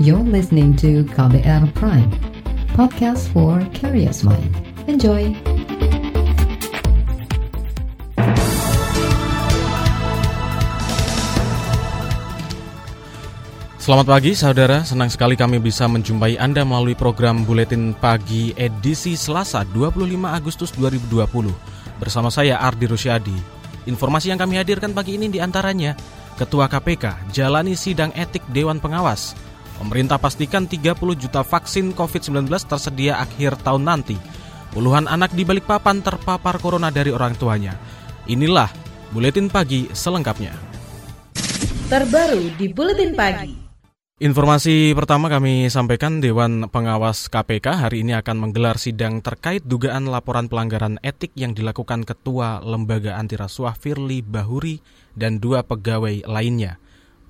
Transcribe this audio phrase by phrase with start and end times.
[0.00, 2.08] You're listening to KBR Prime,
[2.72, 4.48] podcast for curious mind.
[4.88, 5.36] Enjoy!
[13.76, 19.68] Selamat pagi saudara, senang sekali kami bisa menjumpai Anda melalui program Buletin Pagi edisi Selasa
[19.68, 21.52] 25 Agustus 2020
[22.00, 23.36] bersama saya Ardi Rusyadi.
[23.84, 25.92] Informasi yang kami hadirkan pagi ini di antaranya
[26.40, 29.36] Ketua KPK jalani sidang etik Dewan Pengawas,
[29.80, 34.20] pemerintah pastikan 30 juta vaksin COVID-19 tersedia akhir tahun nanti,
[34.76, 37.80] puluhan anak di Balikpapan terpapar corona dari orang tuanya.
[38.28, 38.68] Inilah
[39.10, 40.52] Buletin Pagi selengkapnya.
[41.88, 43.70] Terbaru di Buletin Pagi.
[44.20, 50.44] Informasi pertama kami sampaikan Dewan Pengawas KPK hari ini akan menggelar sidang terkait dugaan laporan
[50.44, 54.84] pelanggaran etik yang dilakukan Ketua Lembaga Antirasuah Firly Bahuri
[55.16, 56.76] dan dua pegawai lainnya.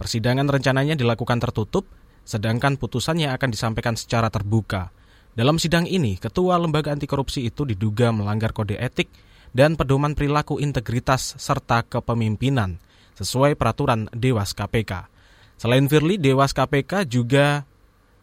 [0.02, 1.86] Persidangan rencananya dilakukan tertutup,
[2.30, 4.94] sedangkan putusannya akan disampaikan secara terbuka.
[5.34, 9.10] Dalam sidang ini, Ketua Lembaga Anti Korupsi itu diduga melanggar kode etik
[9.50, 12.78] dan pedoman perilaku integritas serta kepemimpinan
[13.18, 15.10] sesuai peraturan Dewas KPK.
[15.58, 17.66] Selain Firly, Dewas KPK juga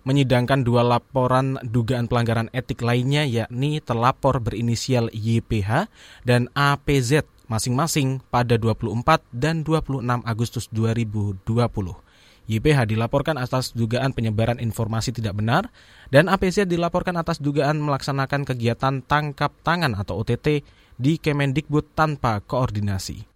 [0.08, 5.92] menyidangkan dua laporan dugaan pelanggaran etik lainnya yakni terlapor berinisial YPH
[6.24, 12.07] dan APZ masing-masing pada 24 dan 26 Agustus 2020.
[12.48, 15.68] YPH dilaporkan atas dugaan penyebaran informasi tidak benar
[16.08, 20.64] dan APZ dilaporkan atas dugaan melaksanakan kegiatan tangkap tangan atau OTT
[20.96, 23.28] di Kemendikbud tanpa koordinasi.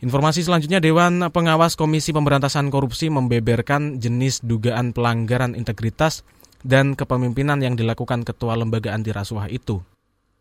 [0.00, 6.24] Informasi selanjutnya, Dewan Pengawas Komisi Pemberantasan Korupsi membeberkan jenis dugaan pelanggaran integritas
[6.64, 9.84] dan kepemimpinan yang dilakukan Ketua Lembaga Anti Rasuah itu.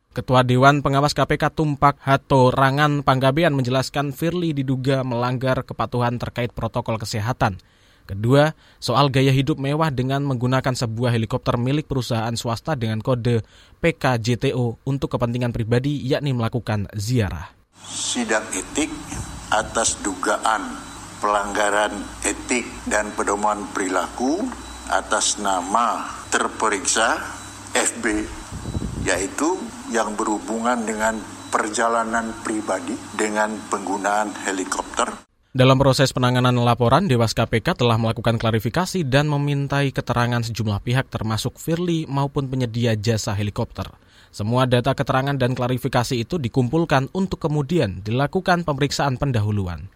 [0.09, 6.97] Ketua Dewan Pengawas KPK Tumpak Hato Rangan Panggabean menjelaskan Firly diduga melanggar kepatuhan terkait protokol
[6.97, 7.61] kesehatan.
[8.09, 13.45] Kedua, soal gaya hidup mewah dengan menggunakan sebuah helikopter milik perusahaan swasta dengan kode
[13.77, 17.53] PKJTO untuk kepentingan pribadi yakni melakukan ziarah.
[17.85, 18.89] Sidang etik
[19.53, 20.89] atas dugaan
[21.21, 21.93] pelanggaran
[22.25, 24.41] etik dan pedoman perilaku
[24.89, 27.21] atas nama terperiksa
[27.77, 28.25] FB
[29.05, 29.53] yaitu
[29.93, 31.21] yang berhubungan dengan
[31.53, 35.28] perjalanan pribadi dengan penggunaan helikopter.
[35.49, 41.57] Dalam proses penanganan laporan, Dewas KPK telah melakukan klarifikasi dan memintai keterangan sejumlah pihak termasuk
[41.57, 43.89] Firly maupun penyedia jasa helikopter.
[44.29, 49.89] Semua data keterangan dan klarifikasi itu dikumpulkan untuk kemudian dilakukan pemeriksaan pendahuluan.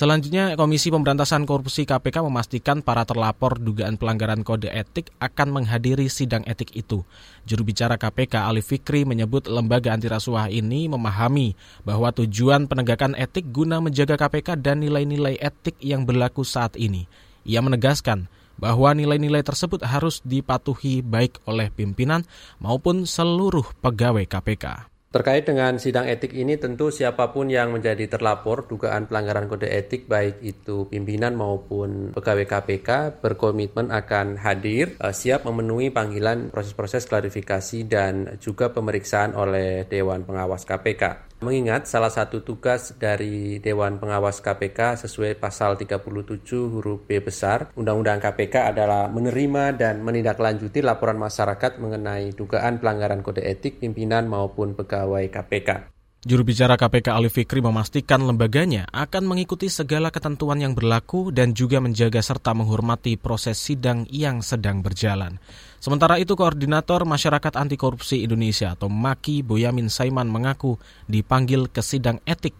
[0.00, 6.40] Selanjutnya, Komisi Pemberantasan Korupsi KPK memastikan para terlapor dugaan pelanggaran kode etik akan menghadiri sidang
[6.48, 7.04] etik itu.
[7.44, 11.52] Juru bicara KPK Ali Fikri menyebut lembaga antirasuah ini memahami
[11.84, 17.04] bahwa tujuan penegakan etik guna menjaga KPK dan nilai-nilai etik yang berlaku saat ini.
[17.44, 18.24] Ia menegaskan
[18.56, 22.24] bahwa nilai-nilai tersebut harus dipatuhi baik oleh pimpinan
[22.56, 24.89] maupun seluruh pegawai KPK.
[25.10, 30.06] Terkait dengan sidang etik ini tentu siapa pun yang menjadi terlapor dugaan pelanggaran kode etik
[30.06, 37.90] baik itu pimpinan maupun pegawai KPK berkomitmen akan hadir uh, siap memenuhi panggilan proses-proses klarifikasi
[37.90, 41.29] dan juga pemeriksaan oleh Dewan Pengawas KPK.
[41.40, 48.20] Mengingat salah satu tugas dari Dewan Pengawas KPK sesuai pasal 37 huruf B besar Undang-Undang
[48.20, 55.32] KPK adalah menerima dan menindaklanjuti laporan masyarakat mengenai dugaan pelanggaran kode etik pimpinan maupun pegawai
[55.32, 55.99] KPK.
[56.20, 61.80] Juru bicara KPK Ali Fikri memastikan lembaganya akan mengikuti segala ketentuan yang berlaku dan juga
[61.80, 65.40] menjaga serta menghormati proses sidang yang sedang berjalan.
[65.80, 70.76] Sementara itu, Koordinator Masyarakat Anti Korupsi Indonesia atau MAKI Boyamin Saiman mengaku
[71.08, 72.52] dipanggil ke sidang etik.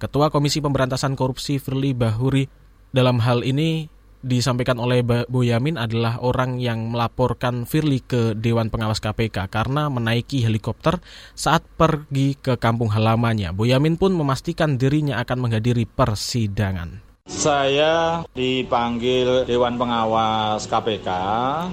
[0.00, 2.48] Ketua Komisi Pemberantasan Korupsi Firly Bahuri
[2.96, 3.92] dalam hal ini
[4.22, 11.02] disampaikan oleh Boyamin adalah orang yang melaporkan Firly ke Dewan Pengawas KPK karena menaiki helikopter
[11.34, 13.50] saat pergi ke kampung halamannya.
[13.52, 17.11] Boyamin pun memastikan dirinya akan menghadiri persidangan.
[17.32, 21.08] Saya dipanggil Dewan Pengawas KPK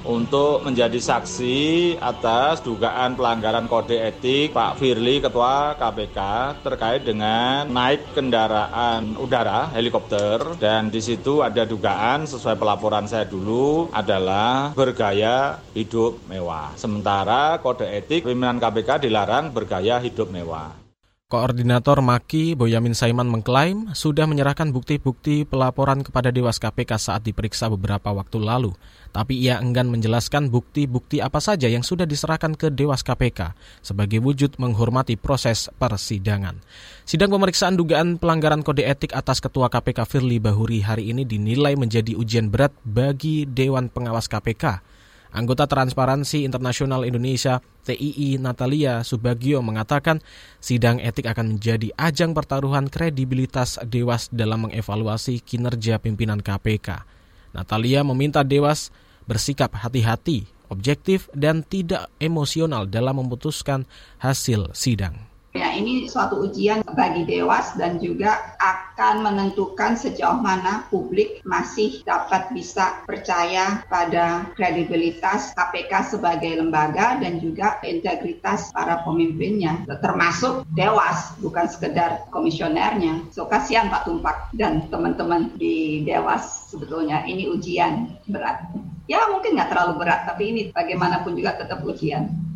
[0.07, 6.19] untuk menjadi saksi atas dugaan pelanggaran kode etik Pak Firly Ketua KPK
[6.63, 13.91] terkait dengan naik kendaraan udara helikopter dan di situ ada dugaan sesuai pelaporan saya dulu
[13.91, 16.71] adalah bergaya hidup mewah.
[16.79, 20.88] Sementara kode etik pimpinan KPK dilarang bergaya hidup mewah.
[21.29, 28.09] Koordinator Maki Boyamin Saiman mengklaim sudah menyerahkan bukti-bukti pelaporan kepada Dewas KPK saat diperiksa beberapa
[28.09, 28.73] waktu lalu.
[29.13, 33.53] Tapi ia enggan menjelaskan bukti-bukti apa saja yang sudah diserahkan ke Dewas KPK
[33.85, 36.57] sebagai wujud menghormati proses persidangan.
[37.05, 42.17] Sidang pemeriksaan dugaan pelanggaran kode etik atas Ketua KPK Firly Bahuri hari ini dinilai menjadi
[42.17, 44.81] ujian berat bagi Dewan Pengawas KPK
[45.29, 50.25] Anggota Transparansi Internasional Indonesia TII Natalia Subagio mengatakan
[50.57, 57.05] sidang etik akan menjadi ajang pertaruhan kredibilitas Dewas dalam mengevaluasi kinerja pimpinan KPK.
[57.53, 58.89] Natalia meminta Dewas
[59.29, 63.85] bersikap hati-hati, objektif, dan tidak emosional dalam memutuskan
[64.17, 65.28] hasil sidang.
[65.49, 72.53] Ya, ini suatu ujian bagi Dewas dan juga akan menentukan sejauh mana publik masih dapat
[72.53, 81.65] bisa percaya pada kredibilitas KPK sebagai lembaga dan juga integritas para pemimpinnya, termasuk Dewas, bukan
[81.65, 83.25] sekedar komisionernya.
[83.33, 88.69] So, kasihan Pak Tumpak dan teman-teman di Dewas sebetulnya ini ujian berat.
[89.09, 92.48] Ya mungkin nggak terlalu berat, tapi ini bagaimanapun juga tetap ujian.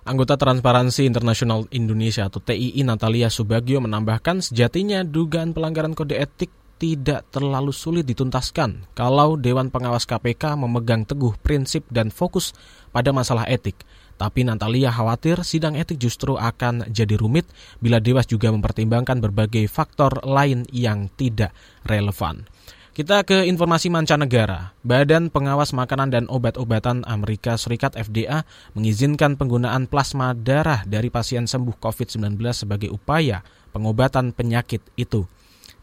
[0.00, 6.48] Anggota Transparansi Internasional Indonesia atau TII Natalia Subagio menambahkan sejatinya dugaan pelanggaran kode etik
[6.80, 12.56] tidak terlalu sulit dituntaskan kalau Dewan Pengawas KPK memegang teguh prinsip dan fokus
[12.88, 13.76] pada masalah etik.
[14.16, 17.44] Tapi Natalia khawatir sidang etik justru akan jadi rumit
[17.84, 21.52] bila Dewas juga mempertimbangkan berbagai faktor lain yang tidak
[21.84, 22.48] relevan.
[22.90, 24.74] Kita ke informasi mancanegara.
[24.82, 28.42] Badan Pengawas Makanan dan Obat-obatan Amerika Serikat FDA
[28.74, 35.22] mengizinkan penggunaan plasma darah dari pasien sembuh COVID-19 sebagai upaya pengobatan penyakit itu.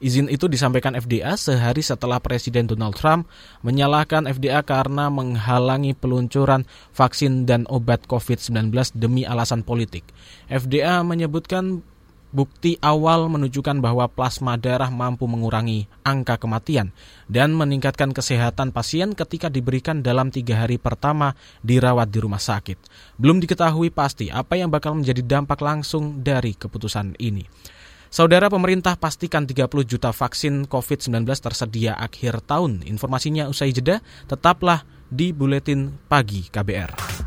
[0.04, 3.31] Izin itu disampaikan FDA sehari setelah Presiden Donald Trump
[3.63, 10.03] menyalahkan FDA karena menghalangi peluncuran vaksin dan obat COVID-19 demi alasan politik.
[10.51, 11.88] FDA menyebutkan
[12.27, 16.91] Bukti awal menunjukkan bahwa plasma darah mampu mengurangi angka kematian
[17.31, 22.75] dan meningkatkan kesehatan pasien ketika diberikan dalam tiga hari pertama dirawat di rumah sakit.
[23.15, 27.47] Belum diketahui pasti apa yang bakal menjadi dampak langsung dari keputusan ini.
[28.07, 32.88] Saudara pemerintah pastikan 30 juta vaksin COVID-19 tersedia akhir tahun.
[32.88, 34.00] Informasinya usai jeda,
[34.31, 37.26] tetaplah di Buletin Pagi KBR.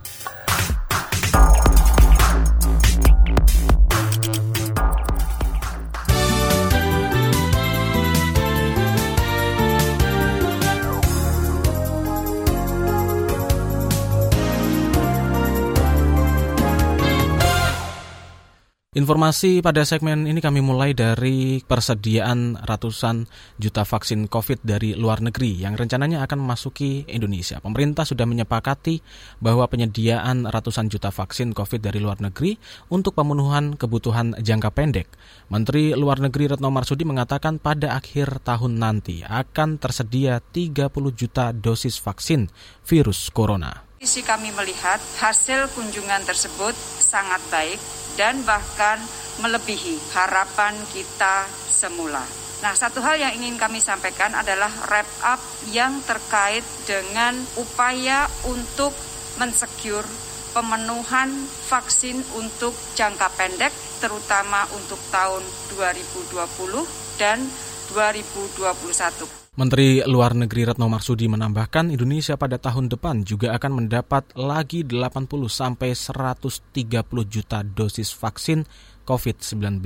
[18.91, 23.23] Informasi pada segmen ini kami mulai dari persediaan ratusan
[23.55, 27.63] juta vaksin COVID dari luar negeri yang rencananya akan memasuki Indonesia.
[27.63, 28.99] Pemerintah sudah menyepakati
[29.39, 32.59] bahwa penyediaan ratusan juta vaksin COVID dari luar negeri
[32.91, 35.07] untuk pemenuhan kebutuhan jangka pendek.
[35.47, 41.95] Menteri Luar Negeri Retno Marsudi mengatakan pada akhir tahun nanti akan tersedia 30 juta dosis
[41.95, 42.51] vaksin
[42.83, 43.90] virus corona.
[44.01, 47.77] Sisi kami melihat hasil kunjungan tersebut sangat baik
[48.17, 48.97] dan bahkan
[49.45, 52.25] melebihi harapan kita semula.
[52.65, 55.37] Nah, satu hal yang ingin kami sampaikan adalah wrap up
[55.69, 58.89] yang terkait dengan upaya untuk
[59.37, 60.09] mensecure
[60.57, 61.29] pemenuhan
[61.69, 63.69] vaksin untuk jangka pendek
[64.01, 65.45] terutama untuk tahun
[65.77, 66.41] 2020
[67.21, 67.37] dan
[67.93, 69.40] 2021.
[69.51, 75.27] Menteri Luar Negeri Retno Marsudi menambahkan Indonesia pada tahun depan juga akan mendapat lagi 80
[75.51, 76.71] sampai 130
[77.27, 78.63] juta dosis vaksin
[79.03, 79.83] COVID-19.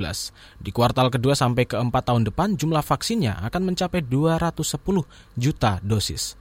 [0.62, 5.02] Di kuartal kedua sampai keempat tahun depan jumlah vaksinnya akan mencapai 210
[5.34, 6.38] juta dosis.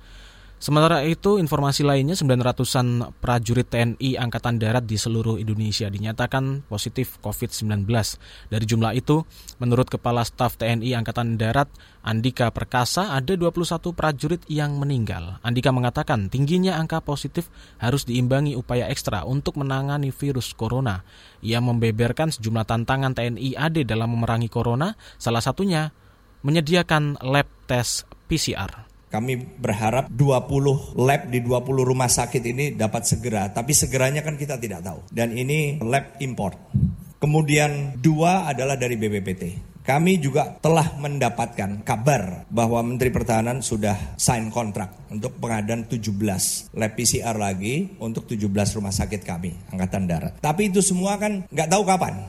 [0.66, 7.86] Sementara itu, informasi lainnya 900-an prajurit TNI Angkatan Darat di seluruh Indonesia dinyatakan positif COVID-19.
[8.50, 9.22] Dari jumlah itu,
[9.62, 11.70] menurut Kepala Staf TNI Angkatan Darat
[12.02, 15.38] Andika Perkasa, ada 21 prajurit yang meninggal.
[15.46, 17.46] Andika mengatakan tingginya angka positif
[17.78, 21.06] harus diimbangi upaya ekstra untuk menangani virus corona.
[21.46, 25.94] Ia membeberkan sejumlah tantangan TNI AD dalam memerangi corona, salah satunya
[26.42, 28.95] menyediakan lab tes PCR.
[29.16, 34.60] Kami berharap 20 lab di 20 rumah sakit ini dapat segera, tapi segeranya kan kita
[34.60, 35.08] tidak tahu.
[35.08, 36.60] Dan ini lab import.
[37.24, 39.72] Kemudian dua adalah dari BPPT.
[39.88, 46.92] Kami juga telah mendapatkan kabar bahwa Menteri Pertahanan sudah sign kontrak untuk pengadaan 17 lab
[47.00, 50.44] PCR lagi untuk 17 rumah sakit kami, Angkatan Darat.
[50.44, 52.20] Tapi itu semua kan nggak tahu kapan.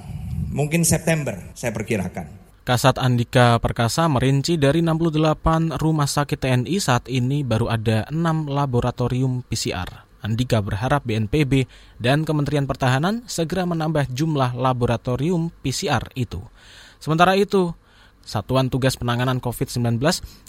[0.55, 2.46] Mungkin September saya perkirakan.
[2.67, 9.47] Kasat Andika Perkasa merinci dari 68 rumah sakit TNI saat ini baru ada 6 laboratorium
[9.47, 9.87] PCR.
[10.19, 11.71] Andika berharap BNPB
[12.03, 16.43] dan Kementerian Pertahanan segera menambah jumlah laboratorium PCR itu.
[16.99, 17.71] Sementara itu,
[18.27, 20.03] Satuan Tugas Penanganan COVID-19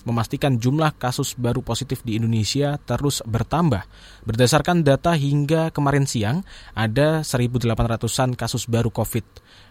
[0.10, 3.86] memastikan jumlah kasus baru positif di Indonesia terus bertambah.
[4.26, 6.42] Berdasarkan data hingga kemarin siang,
[6.74, 9.22] ada 1.800-an kasus baru COVID.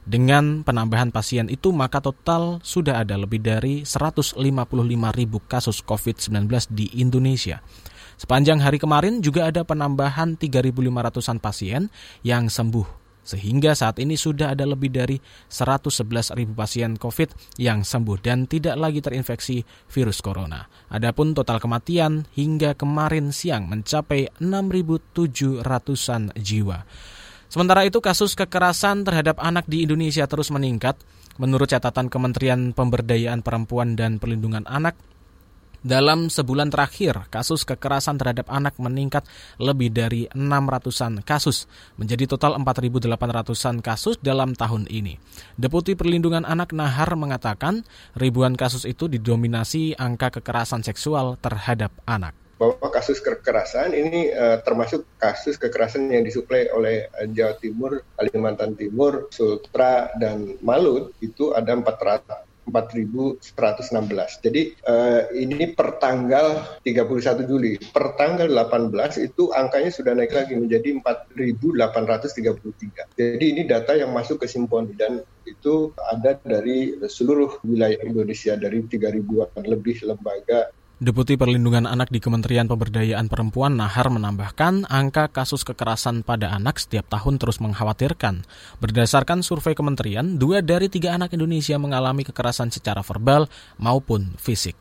[0.07, 4.39] Dengan penambahan pasien itu, maka total sudah ada lebih dari 155
[5.19, 7.59] ribu kasus COVID-19 di Indonesia.
[8.17, 11.91] Sepanjang hari kemarin juga ada penambahan 3.500-an pasien
[12.23, 15.19] yang sembuh sehingga saat ini sudah ada lebih dari
[15.51, 20.71] 111 ribu pasien COVID yang sembuh dan tidak lagi terinfeksi virus corona.
[20.95, 26.87] Adapun total kematian hingga kemarin siang mencapai 6.700-an jiwa.
[27.51, 30.99] Sementara itu kasus kekerasan terhadap anak di Indonesia terus meningkat.
[31.37, 34.97] Menurut catatan Kementerian Pemberdayaan Perempuan dan Perlindungan Anak,
[35.83, 39.27] dalam sebulan terakhir, kasus kekerasan terhadap anak meningkat
[39.61, 41.69] lebih dari 600-an kasus,
[42.01, 45.19] menjadi total 4.800-an kasus dalam tahun ini.
[45.59, 47.85] Deputi Perlindungan Anak Nahar mengatakan
[48.17, 55.05] ribuan kasus itu didominasi angka kekerasan seksual terhadap anak bahwa kasus kekerasan ini uh, termasuk
[55.21, 61.77] kasus kekerasan yang disuplai oleh uh, Jawa Timur, Kalimantan Timur, Sultra, dan Malut itu ada
[61.77, 64.43] 400 4.116.
[64.43, 67.79] Jadi uh, ini per tanggal 31 Juli.
[67.79, 68.91] Per tanggal 18
[69.23, 73.15] itu angkanya sudah naik lagi menjadi 4.833.
[73.15, 78.83] Jadi ini data yang masuk ke Simponi dan itu ada dari seluruh wilayah Indonesia dari
[78.83, 86.25] 3.000-an lebih lembaga Deputi Perlindungan Anak di Kementerian Pemberdayaan Perempuan Nahar menambahkan angka kasus kekerasan
[86.25, 88.49] pada anak setiap tahun terus mengkhawatirkan.
[88.81, 93.45] Berdasarkan survei kementerian, dua dari tiga anak Indonesia mengalami kekerasan secara verbal
[93.77, 94.73] maupun fisik.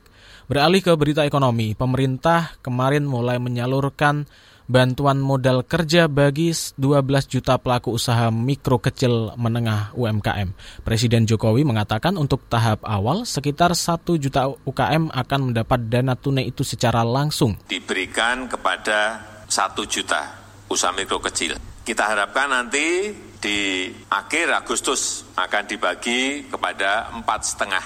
[0.48, 4.24] Beralih ke berita ekonomi, pemerintah kemarin mulai menyalurkan
[4.66, 6.82] bantuan modal kerja bagi 12
[7.30, 10.54] juta pelaku usaha mikro kecil menengah UMKM.
[10.82, 16.66] Presiden Jokowi mengatakan untuk tahap awal sekitar 1 juta UKM akan mendapat dana tunai itu
[16.66, 17.58] secara langsung.
[17.70, 20.22] Diberikan kepada 1 juta
[20.70, 21.58] usaha mikro kecil.
[21.86, 27.86] Kita harapkan nanti di akhir Agustus akan dibagi kepada empat setengah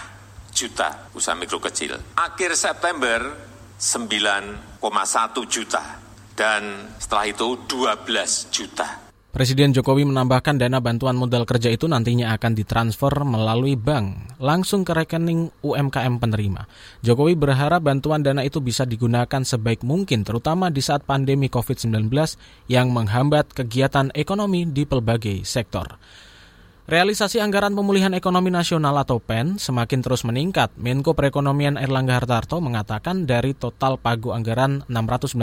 [0.56, 2.00] juta usaha mikro kecil.
[2.16, 3.36] Akhir September
[3.76, 4.80] 9,1
[5.52, 5.84] juta
[6.39, 8.08] dan setelah itu 12
[8.48, 9.12] juta.
[9.29, 14.89] Presiden Jokowi menambahkan dana bantuan modal kerja itu nantinya akan ditransfer melalui bank langsung ke
[14.89, 16.65] rekening UMKM penerima.
[17.05, 22.10] Jokowi berharap bantuan dana itu bisa digunakan sebaik mungkin terutama di saat pandemi COVID-19
[22.74, 26.01] yang menghambat kegiatan ekonomi di pelbagai sektor.
[26.89, 30.74] Realisasi anggaran pemulihan ekonomi nasional atau PEN semakin terus meningkat.
[30.74, 35.38] Menko Perekonomian Erlangga Hartarto mengatakan dari total pagu anggaran 695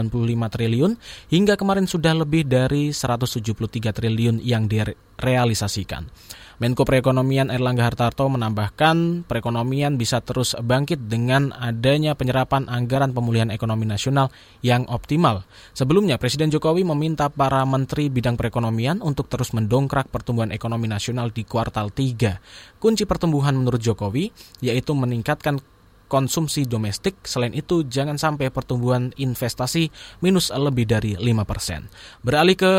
[0.50, 0.98] triliun
[1.30, 3.46] hingga kemarin sudah lebih dari 173
[3.94, 6.10] triliun yang direalisasikan.
[6.56, 13.84] Menko Perekonomian Erlangga Hartarto menambahkan perekonomian bisa terus bangkit dengan adanya penyerapan anggaran pemulihan ekonomi
[13.84, 14.32] nasional
[14.64, 15.44] yang optimal.
[15.76, 21.44] Sebelumnya Presiden Jokowi meminta para menteri bidang perekonomian untuk terus mendongkrak pertumbuhan ekonomi nasional di
[21.44, 22.80] kuartal 3.
[22.80, 24.32] Kunci pertumbuhan menurut Jokowi
[24.64, 25.60] yaitu meningkatkan
[26.06, 27.18] konsumsi domestik.
[27.26, 29.90] Selain itu, jangan sampai pertumbuhan investasi
[30.22, 32.24] minus lebih dari 5%.
[32.24, 32.74] Beralih ke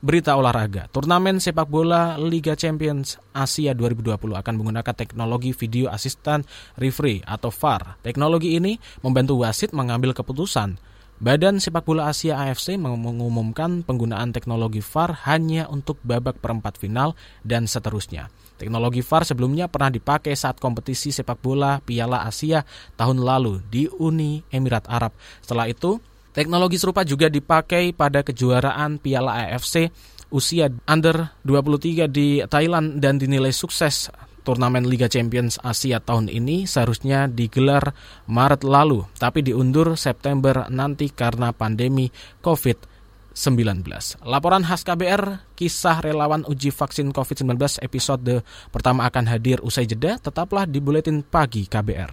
[0.00, 6.48] Berita olahraga, turnamen sepak bola Liga Champions Asia 2020 akan menggunakan teknologi video assistant
[6.80, 8.00] referee atau VAR.
[8.00, 10.80] Teknologi ini membantu wasit mengambil keputusan.
[11.20, 17.12] Badan Sepak Bola Asia AFC mengumumkan penggunaan teknologi VAR hanya untuk babak perempat final
[17.44, 18.32] dan seterusnya.
[18.56, 22.64] Teknologi VAR sebelumnya pernah dipakai saat kompetisi sepak bola Piala Asia
[22.96, 25.12] tahun lalu di Uni Emirat Arab.
[25.44, 29.90] Setelah itu, Teknologi serupa juga dipakai pada kejuaraan Piala AFC
[30.30, 34.14] usia under 23 di Thailand dan dinilai sukses
[34.46, 37.92] turnamen Liga Champions Asia tahun ini seharusnya digelar
[38.30, 42.08] Maret lalu, tapi diundur September nanti karena pandemi
[42.40, 43.84] COVID-19.
[44.24, 50.64] Laporan khas KBR, kisah relawan uji vaksin COVID-19 episode pertama akan hadir usai jeda, tetaplah
[50.64, 52.12] di Buletin Pagi KBR.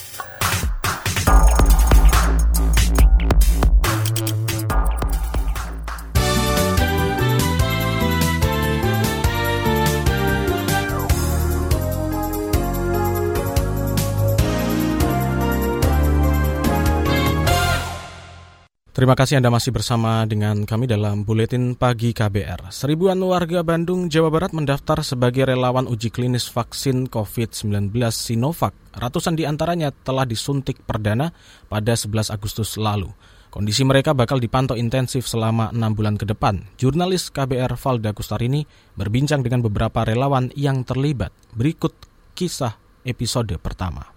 [19.01, 22.69] Terima kasih Anda masih bersama dengan kami dalam Buletin Pagi KBR.
[22.69, 28.77] Seribuan warga Bandung, Jawa Barat mendaftar sebagai relawan uji klinis vaksin COVID-19 Sinovac.
[28.93, 31.33] Ratusan di antaranya telah disuntik perdana
[31.65, 33.09] pada 11 Agustus lalu.
[33.49, 36.61] Kondisi mereka bakal dipantau intensif selama enam bulan ke depan.
[36.77, 41.33] Jurnalis KBR Valda Kustarini berbincang dengan beberapa relawan yang terlibat.
[41.57, 41.97] Berikut
[42.37, 44.10] kisah episode pertama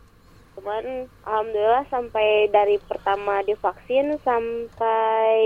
[0.65, 5.37] kemarin alhamdulillah sampai dari pertama divaksin sampai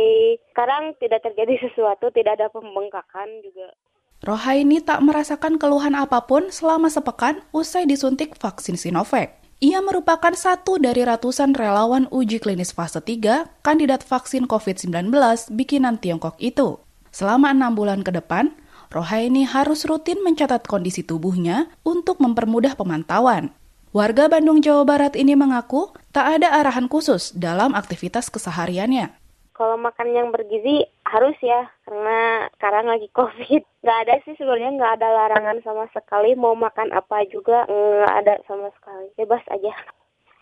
[0.54, 3.74] sekarang tidak terjadi sesuatu, tidak ada pembengkakan juga.
[4.22, 9.34] Rohaini tak merasakan keluhan apa pun selama sepekan usai disuntik vaksin Sinovac.
[9.58, 15.10] Ia merupakan satu dari ratusan relawan uji klinis fase 3 kandidat vaksin COVID-19
[15.50, 16.78] bikinan Tiongkok itu.
[17.10, 18.54] Selama enam bulan ke depan,
[18.94, 23.50] Rohaini harus rutin mencatat kondisi tubuhnya untuk mempermudah pemantauan.
[23.98, 29.10] Warga Bandung, Jawa Barat ini mengaku tak ada arahan khusus dalam aktivitas kesehariannya.
[29.50, 33.82] Kalau makan yang bergizi harus ya, karena sekarang lagi COVID.
[33.82, 36.38] Nggak ada sih sebenarnya nggak ada larangan sama sekali.
[36.38, 39.10] Mau makan apa juga nggak ada sama sekali.
[39.18, 39.74] Bebas aja.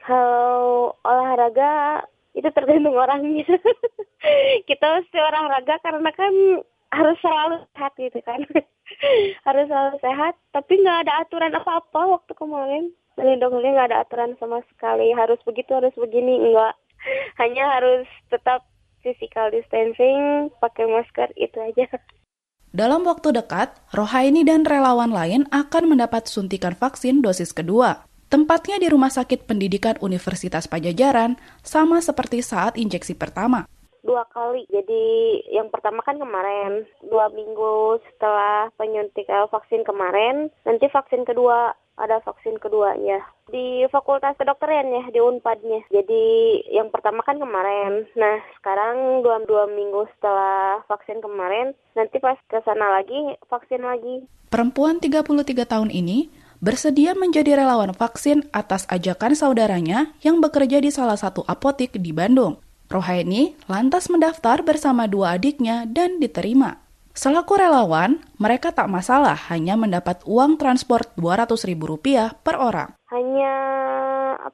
[0.05, 2.05] Kalau olahraga
[2.37, 3.57] itu tergantung orangnya.
[4.69, 6.61] Kita mesti olahraga karena kan
[6.93, 8.45] harus selalu sehat gitu kan.
[9.49, 14.63] harus selalu sehat, tapi nggak ada aturan apa-apa waktu kemarin melindungi nggak ada aturan sama
[14.73, 15.11] sekali.
[15.17, 16.77] Harus begitu harus begini enggak.
[17.41, 18.65] Hanya harus tetap
[19.03, 21.87] physical distancing pakai masker itu aja.
[22.77, 28.05] Dalam waktu dekat, Rohaini dan relawan lain akan mendapat suntikan vaksin dosis kedua.
[28.27, 33.71] Tempatnya di Rumah Sakit Pendidikan Universitas Pajajaran, sama seperti saat injeksi pertama
[34.07, 34.65] dua kali.
[34.71, 35.05] Jadi
[35.51, 42.21] yang pertama kan kemarin, dua minggu setelah penyuntik eh, vaksin kemarin, nanti vaksin kedua ada
[42.23, 45.81] vaksin keduanya di Fakultas Kedokteran ya di Unpadnya.
[45.89, 46.25] Jadi
[46.71, 48.05] yang pertama kan kemarin.
[48.15, 54.29] Nah sekarang dua dua minggu setelah vaksin kemarin, nanti pas ke sana lagi vaksin lagi.
[54.47, 56.31] Perempuan 33 tahun ini
[56.63, 62.66] bersedia menjadi relawan vaksin atas ajakan saudaranya yang bekerja di salah satu apotik di Bandung.
[62.87, 66.79] Rohaini lantas mendaftar bersama dua adiknya dan diterima.
[67.17, 72.93] Selaku relawan, mereka tak masalah hanya mendapat uang transport Rp200.000 per orang.
[73.09, 73.57] Hanya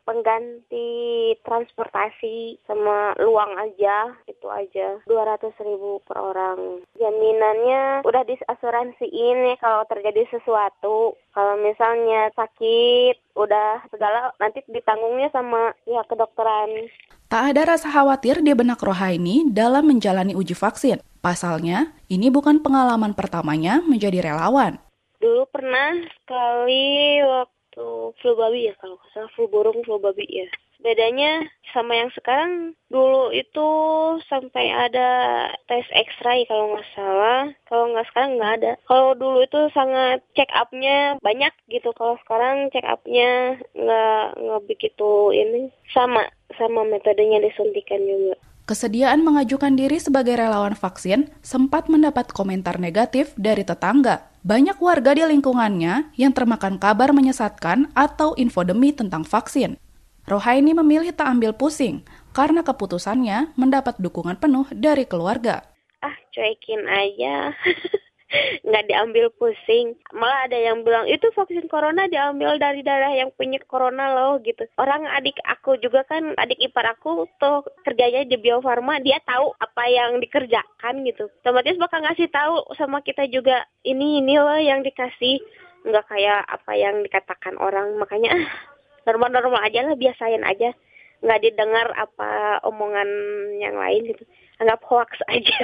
[0.07, 5.01] pengganti transportasi sama luang aja, itu aja.
[5.05, 6.87] 200 ribu per orang.
[6.97, 11.19] Jaminannya udah diasuransiin ya kalau terjadi sesuatu.
[11.33, 16.93] Kalau misalnya sakit, udah segala nanti ditanggungnya sama pihak kedokteran.
[17.33, 21.01] Tak ada rasa khawatir di benak Rohaini dalam menjalani uji vaksin.
[21.25, 24.77] Pasalnya, ini bukan pengalaman pertamanya menjadi relawan.
[25.17, 30.45] Dulu pernah sekali waktu flu babi ya kalau salah flu burung flu babi ya
[30.85, 33.69] bedanya sama yang sekarang dulu itu
[34.29, 35.09] sampai ada
[35.67, 37.51] tes X-ray kalau nggak salah.
[37.67, 38.73] Kalau nggak sekarang nggak ada.
[38.87, 41.91] Kalau dulu itu sangat check upnya banyak gitu.
[41.97, 45.73] Kalau sekarang check upnya nggak nggak begitu ini.
[45.91, 46.29] Sama
[46.61, 48.37] sama metodenya disuntikan juga.
[48.63, 54.31] Kesediaan mengajukan diri sebagai relawan vaksin sempat mendapat komentar negatif dari tetangga.
[54.47, 59.79] Banyak warga di lingkungannya yang termakan kabar menyesatkan atau infodemi tentang vaksin.
[60.23, 65.67] Rohaini memilih tak ambil pusing karena keputusannya mendapat dukungan penuh dari keluarga.
[65.99, 67.51] Ah, cuekin aja.
[68.65, 69.93] nggak diambil pusing.
[70.17, 74.65] Malah ada yang bilang itu vaksin corona diambil dari darah yang punya corona loh gitu.
[74.81, 79.53] Orang adik aku juga kan adik ipar aku tuh kerjanya di Bio Farma dia tahu
[79.61, 81.29] apa yang dikerjakan gitu.
[81.45, 85.43] Otomatis bakal ngasih tahu sama kita juga ini ini loh yang dikasih.
[85.83, 87.99] Nggak kayak apa yang dikatakan orang.
[88.01, 88.72] Makanya ah
[89.07, 90.75] normal-normal aja lah biasain aja.
[91.23, 93.09] Nggak didengar apa omongan
[93.63, 94.25] yang lain gitu.
[94.59, 95.59] Anggap hoax aja.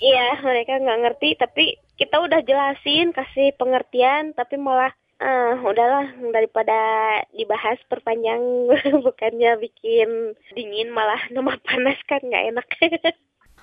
[0.00, 1.64] Iya mereka nggak ngerti tapi
[2.00, 4.90] kita udah jelasin kasih pengertian tapi malah
[5.22, 6.78] uh, udahlah daripada
[7.30, 8.42] dibahas perpanjang
[9.06, 12.68] bukannya bikin dingin malah nambah panas kan nggak enak.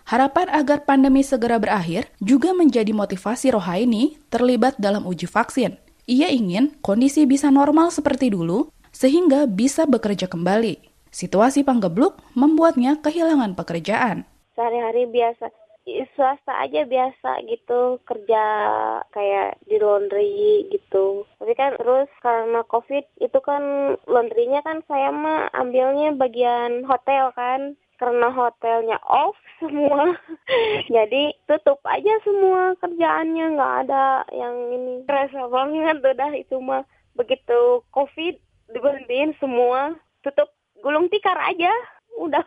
[0.10, 5.78] Harapan agar pandemi segera berakhir juga menjadi motivasi Rohaini terlibat dalam uji vaksin.
[6.10, 10.80] Ia ingin kondisi bisa normal seperti dulu sehingga bisa bekerja kembali.
[11.10, 14.30] Situasi panggebluk membuatnya kehilangan pekerjaan.
[14.54, 15.50] Sehari-hari biasa
[16.14, 18.44] swasta aja biasa gitu kerja
[19.10, 21.26] kayak di laundry gitu.
[21.42, 27.74] Tapi kan terus karena covid itu kan laundrynya kan saya mah ambilnya bagian hotel kan.
[28.00, 30.16] Karena hotelnya off semua
[30.88, 34.94] jadi tutup aja semua kerjaannya nggak ada yang ini.
[35.04, 36.86] Kerasa banget udah itu mah.
[37.18, 38.40] Begitu covid
[38.74, 41.72] diberhentiin semua tutup gulung tikar aja
[42.20, 42.44] udah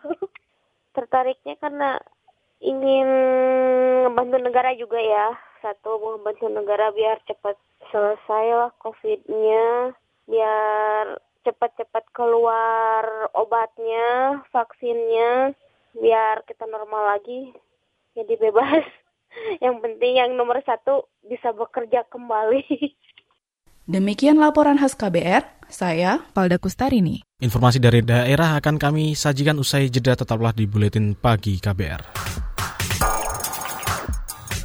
[0.97, 1.99] tertariknya karena
[2.63, 3.09] ingin
[4.07, 5.35] membantu negara juga ya.
[5.63, 7.55] Satu membantu negara biar cepat
[7.91, 9.95] selesai lah COVID-nya,
[10.27, 15.55] biar cepat-cepat keluar obatnya, vaksinnya,
[15.99, 17.51] biar kita normal lagi,
[18.15, 18.87] jadi bebas.
[19.65, 22.69] Yang penting yang nomor satu bisa bekerja kembali.
[23.83, 27.27] Demikian laporan khas KBR, saya Palda Kustarini.
[27.43, 31.99] Informasi dari daerah akan kami sajikan usai jeda tetaplah di Buletin Pagi KBR.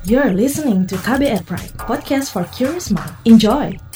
[0.05, 3.09] You're listening to KBR Pride, podcast for curious mind.
[3.25, 3.86] Enjoy!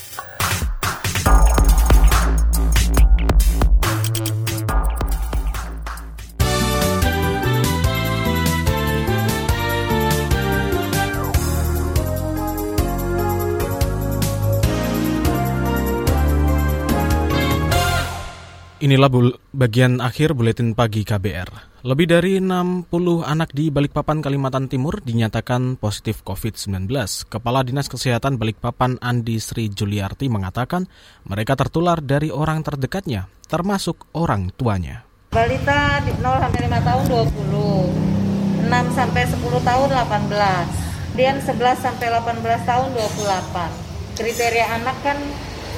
[18.82, 19.14] Inilah
[19.54, 21.86] bagian akhir buletin pagi KBR.
[21.86, 22.90] Lebih dari 60
[23.22, 26.90] anak di Balikpapan, Kalimantan Timur dinyatakan positif COVID-19.
[27.30, 30.90] Kepala Dinas Kesehatan Balikpapan Andi Sri Juliarti mengatakan
[31.30, 35.06] mereka tertular dari orang terdekatnya, termasuk orang tuanya.
[35.30, 42.66] Balita 0 sampai 5 tahun 20, 6 sampai 10 tahun 18, Dian 11 sampai 18
[42.66, 44.18] tahun 28.
[44.18, 45.22] Kriteria anak kan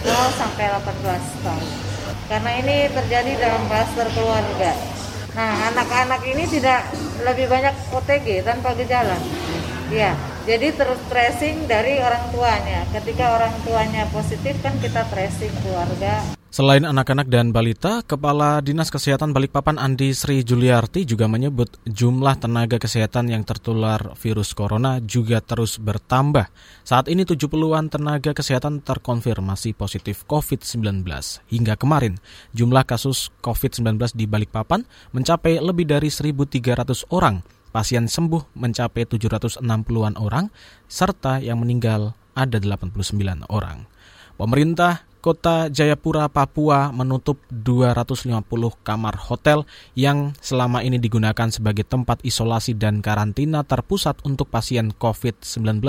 [0.07, 1.92] 0 sampai 18 tahun
[2.33, 4.73] karena ini terjadi dalam klaster keluarga.
[5.37, 6.89] Nah, anak-anak ini tidak
[7.21, 9.21] lebih banyak OTG tanpa gejala.
[9.93, 10.17] Ya,
[10.49, 12.89] jadi terus tracing dari orang tuanya.
[12.89, 16.33] Ketika orang tuanya positif kan kita tracing keluarga.
[16.53, 22.77] Selain anak-anak dan balita, Kepala Dinas Kesehatan Balikpapan Andi Sri Juliarti juga menyebut jumlah tenaga
[22.77, 26.45] kesehatan yang tertular virus corona juga terus bertambah.
[26.85, 31.01] Saat ini 70-an tenaga kesehatan terkonfirmasi positif COVID-19.
[31.49, 32.21] Hingga kemarin,
[32.53, 37.41] jumlah kasus COVID-19 di Balikpapan mencapai lebih dari 1.300 orang.
[37.73, 40.53] Pasien sembuh mencapai 760-an orang,
[40.85, 43.09] serta yang meninggal ada 89
[43.49, 43.89] orang.
[44.37, 48.43] Pemerintah Kota Jayapura, Papua menutup 250
[48.83, 49.63] kamar hotel
[49.95, 55.79] yang selama ini digunakan sebagai tempat isolasi dan karantina terpusat untuk pasien COVID-19.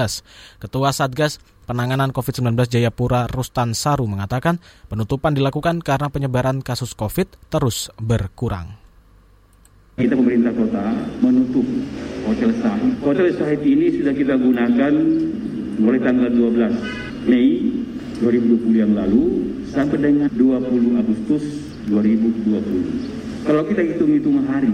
[0.62, 7.90] Ketua Satgas Penanganan COVID-19 Jayapura Rustan Saru mengatakan penutupan dilakukan karena penyebaran kasus COVID terus
[7.98, 8.76] berkurang.
[9.96, 10.94] Kita pemerintah kota
[11.24, 11.66] menutup
[12.28, 13.02] Hotel Sahid.
[13.02, 14.92] Hotel Sahid ini sudah kita gunakan
[15.80, 17.82] mulai tanggal 12 Mei
[18.20, 21.44] 2020 yang lalu sampai dengan 20 Agustus
[21.90, 23.44] 2020.
[23.44, 24.72] Kalau kita hitung-hitung hari,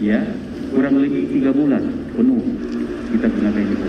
[0.00, 0.22] ya
[0.70, 1.82] kurang lebih tiga bulan
[2.14, 2.42] penuh
[3.14, 3.88] kita gunakan ini.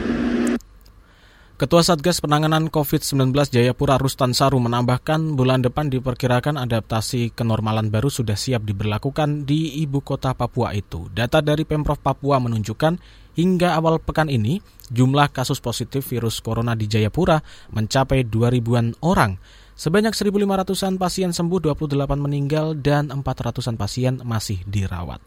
[1.56, 8.36] Ketua Satgas Penanganan COVID-19 Jayapura Rustan Saru menambahkan bulan depan diperkirakan adaptasi kenormalan baru sudah
[8.36, 11.08] siap diberlakukan di ibu kota Papua itu.
[11.16, 13.00] Data dari Pemprov Papua menunjukkan
[13.36, 17.44] hingga awal pekan ini jumlah kasus positif virus corona di Jayapura
[17.76, 19.38] mencapai 2000-an orang.
[19.76, 25.20] Sebanyak 1.500-an pasien sembuh, 28 meninggal, dan 400-an pasien masih dirawat.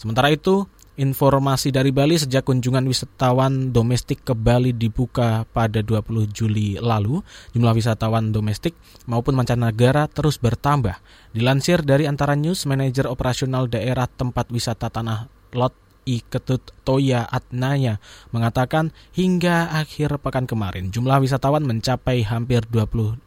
[0.00, 6.78] Sementara itu, Informasi dari Bali sejak kunjungan wisatawan domestik ke Bali dibuka pada 20 Juli
[6.78, 7.18] lalu,
[7.50, 8.78] jumlah wisatawan domestik
[9.10, 10.94] maupun mancanegara terus bertambah.
[11.34, 18.00] Dilansir dari antara news, manajer operasional daerah tempat wisata Tanah Lot I Ketut Toya Atnaya
[18.30, 23.18] mengatakan hingga akhir pekan kemarin jumlah wisatawan mencapai hampir 22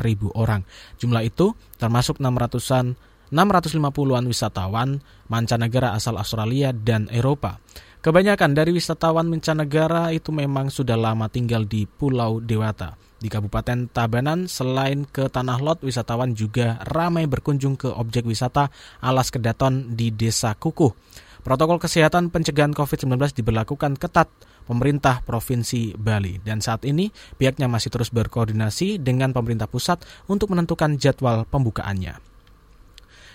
[0.00, 0.64] ribu orang.
[1.00, 2.96] Jumlah itu termasuk 600-an
[3.30, 4.98] 650-an wisatawan
[5.30, 7.62] mancanegara asal Australia dan Eropa.
[8.00, 12.96] Kebanyakan dari wisatawan mancanegara itu memang sudah lama tinggal di Pulau Dewata.
[13.20, 18.72] Di Kabupaten Tabanan, selain ke Tanah Lot, wisatawan juga ramai berkunjung ke objek wisata
[19.04, 20.96] Alas Kedaton di Desa Kukuh.
[21.40, 24.28] Protokol kesehatan pencegahan COVID-19 diberlakukan ketat
[24.68, 30.94] pemerintah Provinsi Bali dan saat ini pihaknya masih terus berkoordinasi dengan pemerintah pusat untuk menentukan
[31.00, 32.30] jadwal pembukaannya.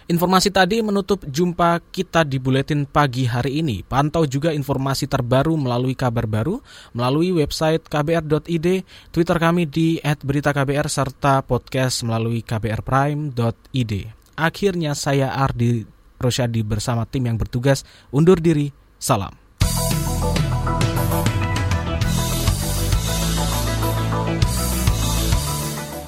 [0.06, 3.82] Informasi tadi menutup jumpa kita di buletin pagi hari ini.
[3.82, 6.62] Pantau juga informasi terbaru melalui kabar baru,
[6.94, 13.94] melalui website kbr.id, Twitter kami di @beritaKBR serta podcast melalui kbrprime.id.
[14.38, 15.95] Akhirnya saya Ardi
[16.26, 18.74] Rosyadi bersama tim yang bertugas undur diri.
[18.98, 19.32] Salam.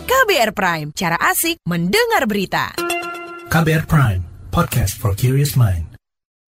[0.07, 2.75] KBR Prime, cara asik mendengar berita.
[3.47, 5.86] KBR Prime, podcast for curious mind.